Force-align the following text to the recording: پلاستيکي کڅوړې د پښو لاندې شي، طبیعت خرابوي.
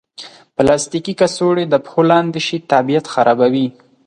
پلاستيکي 0.55 1.13
کڅوړې 1.19 1.65
د 1.67 1.75
پښو 1.85 2.01
لاندې 2.11 2.41
شي، 2.47 2.57
طبیعت 2.71 3.05
خرابوي. 3.13 3.67